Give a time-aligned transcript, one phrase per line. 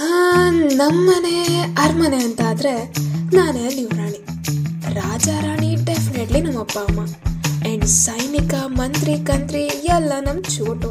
[0.00, 2.72] ನಮ್ಮನೆ ಅರಮನೆ ಅಂತ ಆದರೆ
[3.32, 4.20] ನಾನೇ ನೀವು ಯುವರಾಣಿ.
[4.94, 7.00] ರಾಜ ರಾಣಿ ಡೆಫಿನೆಟ್ಲಿ ನಮ್ಮ ಅಪ್ಪ ಅಮ್ಮ.
[7.66, 10.90] ಆ್ಯಂಡ್ ಸೈನಿಕ ಮಂತ್ರಿ ಕಂತ್ರಿ ಎಲ್ಲ ನಮ್ಮ ಚೋಟು.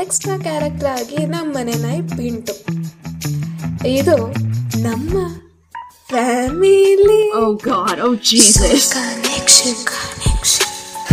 [0.00, 2.54] ಎಕ್ಸ್ಟ್ರಾ ಕ್ಯಾರೆಕ್ಟರ್ ಆಗಿ ನಮ್ಮನೆ ನಾಯಿ ಪಿಂಟು
[3.88, 4.16] ಇದು
[4.82, 5.14] ನಮ್ಮ
[6.08, 7.22] ಫ್ಯಾಮಿಲಿ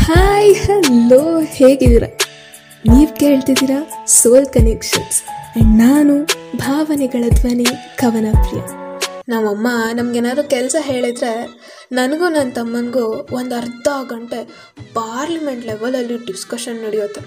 [0.06, 2.08] ಹಾಯ್ ಹಲೋ ಹೇಗಿದ್ದೀರಾ?
[2.86, 5.20] ನೀವು ಕೇಳ್ತಿದ್ದೀರಾ ಸೋಲ್ ಕನೆಕ್ಷನ್ಸ್
[5.56, 6.14] ಆ್ಯಂಡ್ ನಾನು
[6.58, 7.66] ಭಾವನೆಗಳ ಧ್ವನಿ
[7.98, 8.62] ಕವನ ಪ್ರಿಯ
[9.30, 11.32] ನಮ್ಮಮ್ಮ ನಮ್ಗೇನಾದ್ರು ಕೆಲಸ ಹೇಳಿದ್ರೆ
[11.92, 14.40] ನನಗೂ ನನ್ನ ತಮ್ಮನಿಗೂ ಒಂದು ಅರ್ಧ ಗಂಟೆ
[14.94, 17.22] ಪಾರ್ಲಿಮೆಂಟ್ ಲೆವೆಲಲ್ಲಿ ಡಿಸ್ಕಷನ್ ನಡೆಯುತ್ತೆ.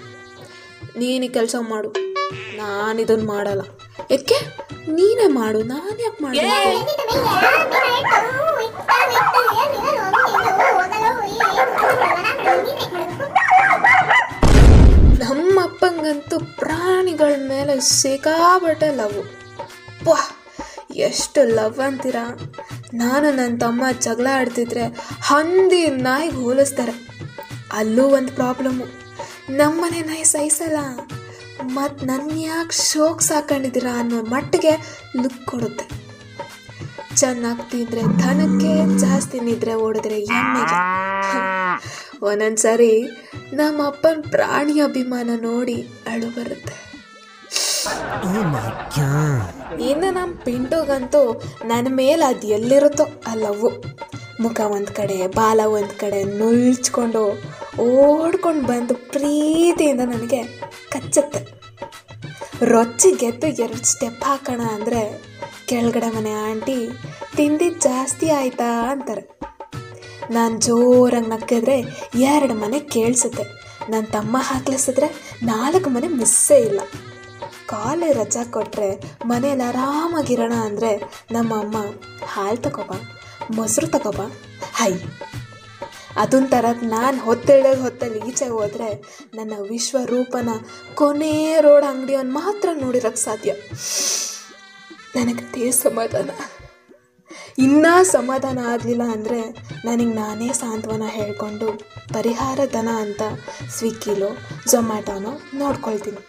[0.99, 1.89] ನೀನು ಕೆಲಸ ಮಾಡು
[2.57, 3.63] ನಾನು ಇದನ್ನು ಮಾಡಲ್ಲ.
[4.11, 4.39] ಯಾಕೆ?
[4.93, 6.51] ನೀನೇ ಮಾಡು ನಾನು ಯಾಕೆ ಮಾಡಲ್ಲ
[16.59, 19.25] ಪ್ರಾಣಿಗಳ ಮೇಲೆ ಸಿಕ್ಕಾಬಟ್ಟೆ ಲವ್.
[20.05, 20.17] ವಾ
[20.95, 22.53] ಎಷ್ಟು ಲವ್ ಅಂತೀರಾ?
[22.95, 24.83] ನಾನು ನನ್ನ ತಮ್ಮ ಜಗಳ ಆಡ್ತಿದ್ರೆ
[25.23, 27.09] ಹಂದಿ ನಾಯಿ ಹೋಲಿಸ್ತಾರೆ.
[27.73, 28.85] ಅಲ್ಲೂ ಒಂದು ಪ್ರಾಬ್ಲಮ್ಮು
[29.57, 30.79] ನಮ್ಮನೆ ನಾಯಿ ಸಹಿಸಲ್ಲ
[31.63, 36.05] ಮತ್ತು ನನ್ನ ಯಾಕೆ ಶೋಕ್ ಸಾಕೊಂಡಿದ್ದೀರಾ ಅನ್ನೋ ಮಟ್ಟಿಗೆ ಲುಕ್ ಕೊಡುತ್ತೆ.
[37.17, 40.79] ಚೆನ್ನಾಗಿ ತಿಂದ್ರೆ ಧನಕ್ಕೆ ಜಾಸ್ತಿ ನಿದ್ರೆ ಓಡಿದ್ರೆ ಎಮ್ಮೆಗೆ
[42.31, 42.93] ಒಂದೊಂದ್ಸರಿ
[43.61, 45.77] ನಮ್ಮ ಅಪ್ಪನ ಪ್ರಾಣಿ ಅಭಿಮಾನ ನೋಡಿ
[46.13, 46.75] ಅಳು ಬರುತ್ತೆ.
[49.89, 51.23] ಇನ್ನು ನಮ್ಮ ಪಿಂಟುಗಂತೂ
[51.71, 53.71] ನನ್ನ ಮೇಲೆ ಅದು ಎಲ್ಲಿರುತ್ತೋ ಅಲ್ಲವು
[54.45, 57.23] ಮುಖ ಒಂದು ಕಡೆ ಬಾಲ ಒಂದು ಕಡೆ ನುಳ್ಚ್ಕೊಂಡು
[57.89, 60.41] ಓಡ್ಕೊಂಡು ಬಂದು ಪ್ರೀತಿಯಿಂದ ನನಗೆ
[60.95, 61.43] ಕಚ್ಚುತ್ತೆ.
[62.73, 65.03] ರೊಚ್ಚಿಗೆದ್ದು ಎರಡು ಸ್ಟೆಪ್ ಹಾಕೋಣ ಅಂದರೆ
[65.71, 66.79] ಕೆಳಗಡೆ ಮನೆ ಆಂಟಿ
[67.37, 69.25] ತಿಂದಿದ್ದು ಜಾಸ್ತಿ ಆಯ್ತಾ ಅಂತಾರೆ.
[70.31, 73.65] ನಾನು ಜೋರಾಗಿ ನಕ್ಕಿದ್ರೆ ಎರಡು ಮನೆ ಕೇಳಿಸುತ್ತೆ.
[73.91, 76.81] ನನ್ನ ತಮ್ಮ ಹಾಕ್ಲಿಸಿದ್ರೆ ನಾಲ್ಕು ಮನೆ ಮಿಸ್ಸೇ ಇಲ್ಲ.
[77.67, 81.77] ಕಾಲೇ ರಜಾ ಕೊಟ್ಟರೆ ಮನೇಲಿ ಆರಾಮಾಗಿರೋಣ ಅಂದರೆ ನಮ್ಮ ಅಮ್ಮ
[82.27, 82.93] ಹಾಲು ತಗೋಬ,
[83.51, 84.21] ಮೊಸರು ತಗೋಬ.
[84.73, 84.93] ಹೈ!
[86.17, 89.03] ಅದೊಂದು ಥರ ನಾನು ಹೊತ್ತಿಳಿದ ಹೊತ್ತಲ್ಲಿ ಈಚೆ ಹೋದರೆ
[89.35, 90.49] ನನ್ನ ವಿಶ್ವರೂಪನ
[90.95, 93.53] ಕೊನೆ ರೋಡ್ ಅಂಗಡಿಯನ್ನು ಮಾತ್ರ ನೋಡಿರೋಕ್ಕೆ ಸಾಧ್ಯ.
[95.17, 96.31] ನನಗೆ ಅದೇ ಸಮಾಧಾನ.
[97.59, 99.41] ಇನ್ನೂ ಸಮಾಧಾನ ಆಗಲಿಲ್ಲ ಅಂದರೆ
[99.85, 101.69] ನನಗೆ ನಾನೇ ಸಾಂತ್ವನ ಹೇಳಿಕೊಂಡು
[102.13, 103.23] ಪರಿಹಾರ ಧನ ಅಂತ
[103.77, 104.31] ಸ್ವಿಗ್ಗಿಲೋ
[104.71, 106.23] ಝೊಮ್ಯಾಟೋನೋ ನೋಡ್ಕೊಳ್ತೀನಿ.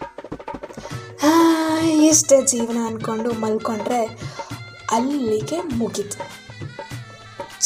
[2.09, 4.01] ಇಷ್ಟೇ ಜೀವನ ಅಂದ್ಕೊಂಡು ಮಲ್ಕೊಂಡ್ರೆ
[4.91, 6.17] ಅಲ್ಲಿಗೆ ಮುಗೀತು.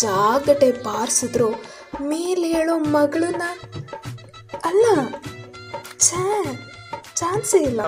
[0.01, 1.49] ಜಾಗಟೆ ಬಾರಿಸಿದ್ರು
[2.01, 3.43] ಮೇಲೆ ಹೇಳೋ ಮಗಳನ್ನ
[4.69, 4.85] ಅಲ್ಲ
[7.19, 7.81] ಚಾನ್ಸೇ ಇಲ್ಲ.